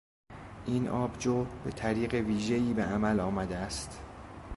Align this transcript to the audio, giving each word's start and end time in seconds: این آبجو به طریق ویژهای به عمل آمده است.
این 0.65 0.87
آبجو 0.87 1.45
به 1.63 1.71
طریق 1.71 2.13
ویژهای 2.13 2.73
به 2.73 2.83
عمل 2.83 3.19
آمده 3.19 3.57
است. 3.57 3.99